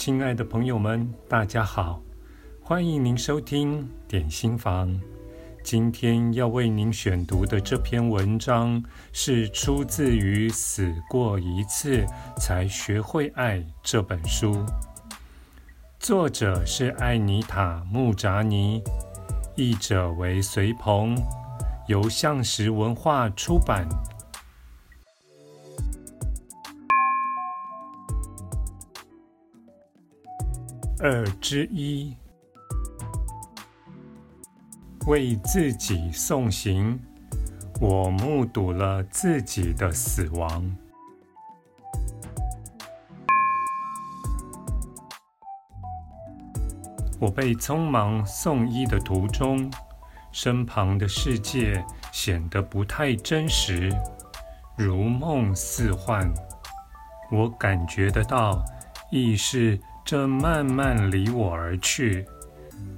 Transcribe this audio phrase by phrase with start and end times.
[0.00, 2.00] 亲爱的朋友们，大家好，
[2.62, 4.98] 欢迎您收听点心房。
[5.62, 8.82] 今天要为您选读的这篇文章
[9.12, 12.02] 是出自于《死过一次
[12.38, 14.64] 才学会爱》这本书，
[15.98, 18.82] 作者是艾妮塔·穆扎尼，
[19.54, 21.14] 译者为隋鹏，
[21.88, 23.86] 由向实文化出版。
[31.02, 32.14] 二之一，
[35.06, 37.00] 为自己送行，
[37.80, 40.76] 我目睹了自己的死亡。
[47.18, 49.72] 我被匆忙送医的途中，
[50.30, 51.82] 身旁的世界
[52.12, 53.90] 显得不太真实，
[54.76, 56.30] 如梦似幻。
[57.32, 58.62] 我感觉得到
[59.10, 59.80] 意识。
[60.10, 62.26] 正慢慢离我而去。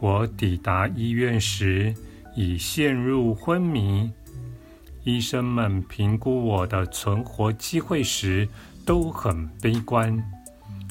[0.00, 1.94] 我抵达医院时
[2.34, 4.10] 已陷入昏迷。
[5.02, 8.48] 医生们评估我的存活机会时
[8.86, 10.18] 都很悲观，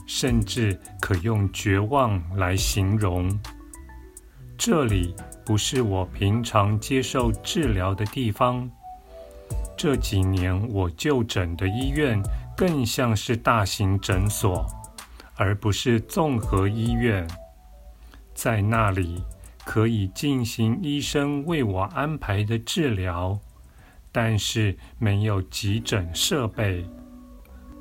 [0.05, 3.27] 甚至可用绝望来形容。
[4.55, 8.69] 这里不是我平常接受治疗的地方。
[9.75, 12.21] 这几年我就诊的医院
[12.55, 14.63] 更像是大型诊所。
[15.35, 17.27] 而不是综合医院，
[18.33, 19.23] 在那里
[19.65, 23.39] 可以进行医生为我安排的治疗，
[24.11, 26.85] 但是没有急诊设备。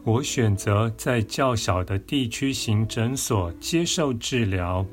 [0.05, 4.84] 我选择在较小的地区型诊所接受治疗，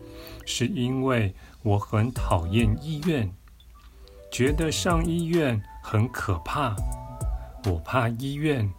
[0.45, 3.31] 是因为我很讨厌医院，
[4.31, 6.75] 觉得上医院很可怕。
[7.65, 8.71] 我怕医院，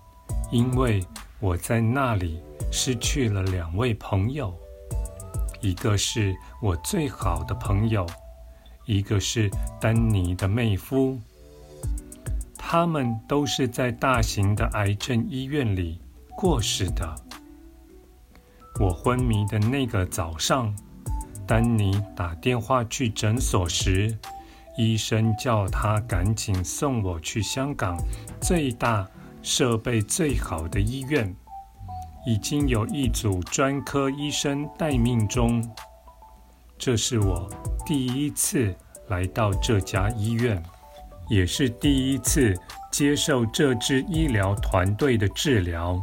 [0.52, 1.04] 因为
[1.40, 2.40] 我在那里。
[2.72, 4.54] 失去了两位朋友，
[5.60, 6.32] 一个是
[6.62, 8.06] 我最好的朋友，
[8.86, 11.18] 一个是丹尼的妹夫。
[12.56, 16.00] 他们都是在大型的癌症医院里
[16.36, 17.12] 过世的。
[18.78, 20.72] 我昏迷的那个早上，
[21.44, 24.16] 丹尼打电话去诊所时，
[24.78, 27.98] 医生叫他赶紧送我去香港
[28.40, 29.10] 最大、
[29.42, 31.34] 设备最好的医院。
[32.26, 35.66] 已经有一组专科医生待命中。
[36.76, 37.48] 这是我
[37.86, 38.74] 第一次
[39.08, 40.62] 来到这家医院，
[41.30, 42.54] 也是第一次
[42.92, 45.98] 接受这支医疗团队的治疗。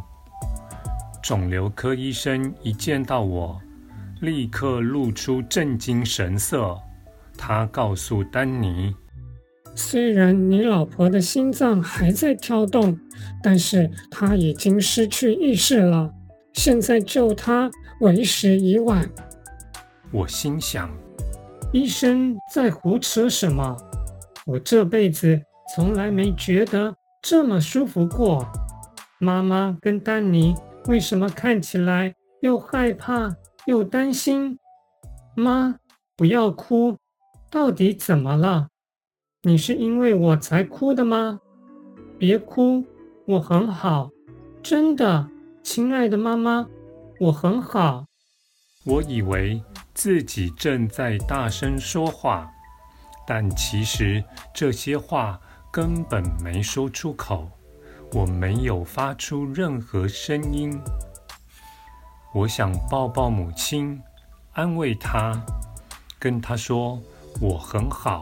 [1.22, 3.62] 肿瘤科医生一见到我，
[4.22, 6.76] 立刻露出震惊神色。
[7.38, 8.96] 他告诉丹尼
[9.78, 13.00] ：“虽然你老婆的心脏还在跳动。”
[13.42, 16.12] 但是她已经失去意识了，
[16.54, 17.70] 现在救她
[18.02, 19.10] 为时已晚。
[20.12, 20.90] 我心想，
[21.72, 23.76] 医生在胡扯什么？
[24.46, 25.42] 我这辈子
[25.76, 28.48] 从来没觉得这么舒服过。
[29.20, 30.56] 妈妈跟丹尼
[30.88, 34.58] 为什么看起来又害怕又担心？
[35.36, 35.76] 妈，
[36.16, 36.98] 不要哭，
[37.52, 38.68] 到底怎么了？
[39.44, 41.40] 你是因为我才哭的吗？
[42.18, 42.84] 别哭。
[43.26, 44.10] 我很好，
[44.64, 45.30] 真的，
[45.62, 46.66] 亲爱的妈妈，
[47.20, 48.06] 我很好。
[48.86, 49.62] 我以为
[49.94, 52.50] 自己正在大声说话，
[53.28, 55.38] 但其实这些话
[55.74, 57.52] 根本没说出口，
[58.14, 60.80] 我没有发出任何声音。
[62.34, 64.02] 我想抱抱母亲，
[64.54, 65.46] 安慰她，
[66.18, 66.98] 跟她说
[67.42, 68.22] 我很好，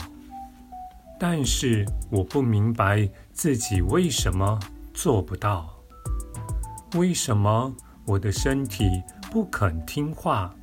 [1.19, 4.59] 但是我不明白自己为什么。
[4.95, 5.69] 做不到。
[6.95, 10.55] 为什么我的身体不肯听话？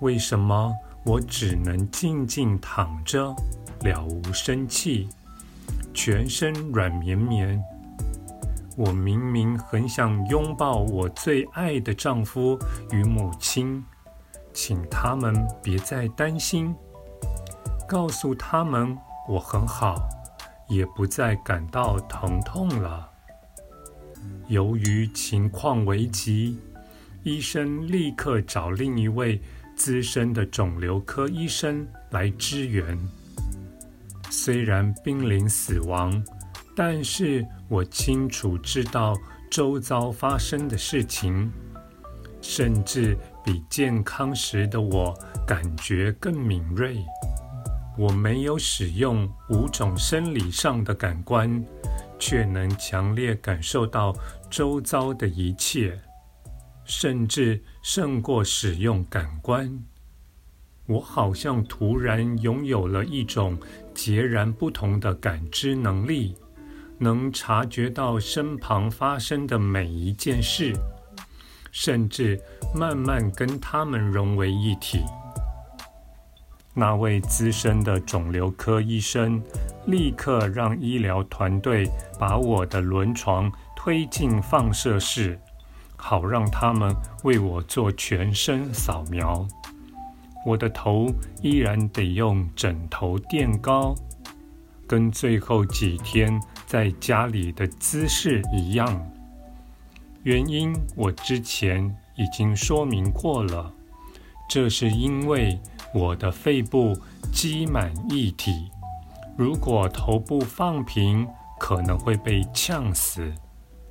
[0.00, 0.72] 为什么
[1.04, 3.36] 我只能静静躺着，
[3.82, 5.06] 了无生气，
[5.92, 7.62] 全身软绵绵？
[8.74, 12.58] 我明明很想拥抱我最爱的丈夫
[12.90, 13.84] 与母亲，
[14.54, 16.74] 请他们别再担心，
[17.86, 18.96] 告诉他们
[19.28, 19.96] 我很好。
[20.66, 23.06] 也不再感到疼痛了。
[24.48, 26.58] 由于情况危急，
[27.22, 29.38] 医生立刻找另一位
[29.76, 32.98] 资深的肿瘤科医生来支援。
[34.30, 36.24] 虽然濒临死亡，
[36.74, 39.14] 但是我清楚知道
[39.50, 41.52] 周遭发生的事情，
[42.40, 45.14] 甚至比健康时的我
[45.46, 46.96] 感觉更敏锐。
[47.96, 51.64] 我没有使用五种生理上的感官，
[52.18, 54.14] 却能强烈感受到
[54.50, 56.00] 周遭的一切。
[56.86, 59.82] 甚至胜过使用感官。
[60.86, 63.58] 我好像突然拥有了一种
[63.94, 66.36] 截然不同的感知能力，
[66.98, 70.74] 能察觉到身旁发生的每一件事，
[71.72, 72.38] 甚至
[72.74, 75.00] 慢慢跟他们融为一体。
[76.76, 79.40] 那位资深的肿瘤科医生
[79.86, 81.88] 立刻让医疗团队
[82.18, 85.38] 把我的轮床推进放射室，
[85.94, 89.46] 好让他们为我做全身扫描。
[90.44, 91.06] 我的头
[91.42, 93.94] 依然得用枕头垫高，
[94.86, 99.00] 跟最后几天在家里的姿势一样。
[100.24, 103.72] 原因我之前已经说明过了，
[104.48, 105.58] 这是因为
[105.94, 106.92] 我的肺部
[107.32, 108.68] 积满液体，
[109.36, 111.24] 如果头部放平，
[111.60, 113.32] 可能会被呛死。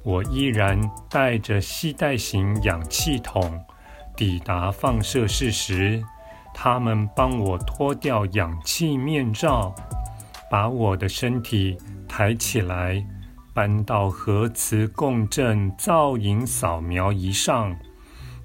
[0.03, 0.77] 我依然
[1.09, 3.63] 带着系带型氧气筒
[4.17, 6.03] 抵达放射室时。
[6.53, 9.73] 他们帮我脱掉氧气面罩，
[10.51, 11.77] 把我的身体
[12.07, 13.03] 抬起来，
[13.55, 17.75] 搬到核磁共振造影扫描仪上。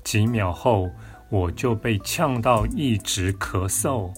[0.03, 0.89] 几秒后，
[1.31, 4.13] 我就被呛到一直咳嗽，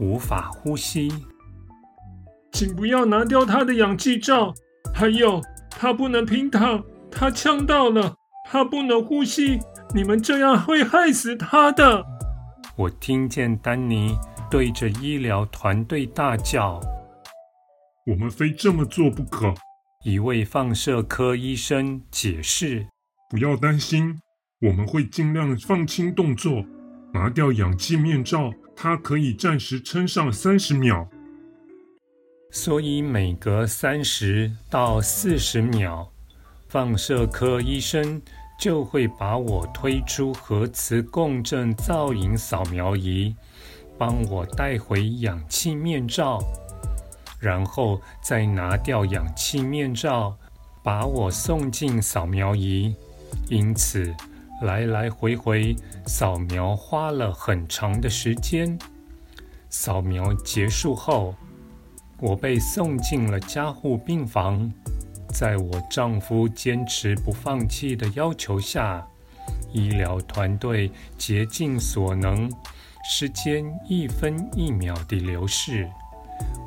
[0.00, 1.12] 无法呼吸。
[2.52, 4.54] 请不要拿掉他的氧气罩，
[4.94, 8.14] 还有他不能平躺，他呛到了，
[8.48, 9.58] 他不能呼吸。
[9.94, 12.04] 你们这样会害死他的。
[12.76, 14.16] 我听见丹尼
[14.50, 16.80] 对着医疗团队大叫
[18.06, 19.54] ：“我们非这么做不可！”
[20.04, 22.86] 一位放射科医生解释
[23.30, 24.20] ：“不要担心，
[24.64, 26.64] 我们会尽量放轻动作，
[27.12, 31.06] 拿掉氧气面罩，它可以暂时撑上三十秒。
[32.50, 36.10] 所以每隔三十到四十秒，
[36.68, 38.20] 放射科医生。”
[38.56, 43.34] 就会把我推出核磁共振造影扫描仪，
[43.98, 46.38] 帮我带回氧气面罩，
[47.40, 50.38] 然后再拿掉氧气面罩，
[50.84, 52.94] 把我送进扫描仪。
[53.48, 54.14] 因此，
[54.62, 58.78] 来来回回扫描花了很长的时间。
[59.68, 61.34] 扫描结束后，
[62.20, 64.72] 我被送进了加护病房。
[65.28, 69.04] 在我丈夫坚持不放弃的要求下，
[69.72, 72.48] 医疗团队竭尽所能，
[73.10, 75.90] 时间一分一秒地流逝。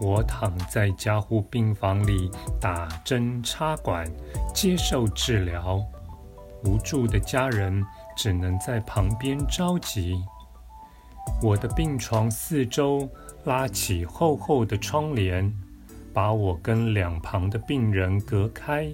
[0.01, 2.29] 我躺在加护病房里
[2.59, 4.05] 打针插管，
[4.53, 5.81] 接受治疗。
[6.63, 7.83] 无助的家人
[8.15, 10.15] 只能在旁边着急。
[11.41, 13.09] 我的病床四周
[13.45, 15.53] 拉起厚厚的窗帘。
[16.13, 18.89] 把我跟两旁的病人隔开，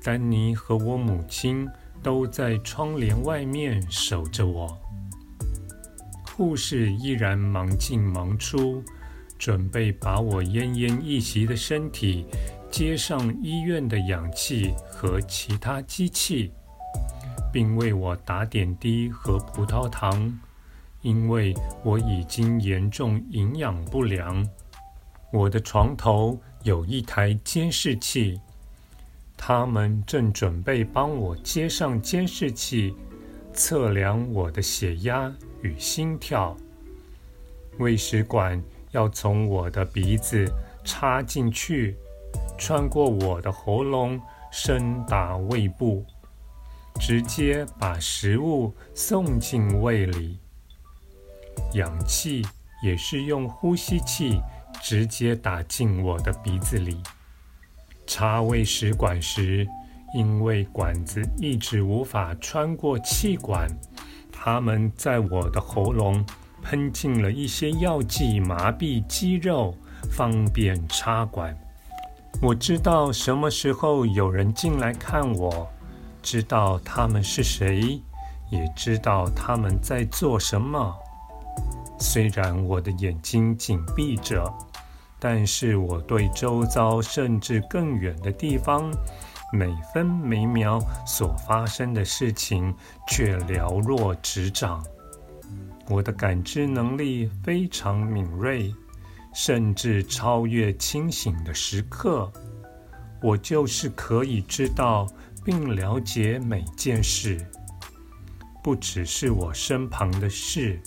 [0.00, 1.68] 丹尼和我母亲
[2.00, 4.78] 都在窗帘外面守着我。
[6.36, 8.80] 护士依然忙进忙出，
[9.36, 12.24] 准备把我奄奄一息的身体
[12.70, 16.52] 接上医院的氧气和其他机器，
[17.56, 20.38] 并为我打点滴和葡萄糖，
[21.00, 24.46] 因为我已经严重营养不良。
[25.32, 28.38] 我的床头有一台监视器，
[29.38, 32.94] 他们正准备帮我接上监视器，
[33.54, 35.32] 测量我的血压
[35.62, 36.54] 与心跳。
[37.78, 40.46] 胃食管要从我的鼻子
[40.84, 41.96] 插进去，
[42.58, 44.20] 穿过我的喉咙，
[44.52, 46.04] 伸达胃部，
[46.98, 50.38] 直接把食物送进胃里。
[51.74, 52.44] 氧气
[52.82, 54.40] 也是用呼吸器。
[54.82, 57.00] 直接打进我的鼻子里。
[58.06, 59.66] 插胃食管时，
[60.14, 63.68] 因为管子一直无法穿过气管，
[64.30, 66.24] 他们在我的喉咙
[66.62, 69.74] 喷进了一些药剂，麻痹肌肉，
[70.12, 71.56] 方便插管。
[72.42, 75.68] 我知道什么时候有人进来看我，
[76.26, 78.02] 知道他们是谁，
[78.50, 80.92] 也知道他们在做什么。
[82.00, 84.52] 虽然我的眼睛紧闭着。
[85.18, 88.92] 但是我对周遭甚至更远的地方，
[89.50, 92.72] 每分每秒所发生的事情
[93.08, 94.84] 却了若指掌。
[95.88, 98.72] 我的感知能力非常敏锐，
[99.32, 102.30] 甚至超越清醒的时刻。
[103.22, 105.06] 我就是可以知道
[105.46, 107.38] 并了解每件事，
[108.64, 110.80] 不只是我身旁的事，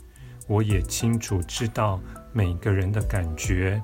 [0.50, 1.98] 我也清楚知道
[2.34, 3.82] 每个人的感觉。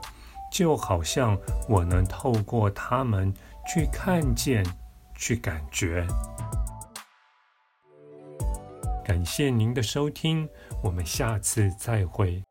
[0.52, 1.38] 就好像
[1.70, 3.34] 我能透过他们
[3.66, 4.66] 去看见、
[5.16, 6.06] 去感觉。
[9.04, 10.48] 感谢您的收听，
[10.84, 12.45] 我们下次再会。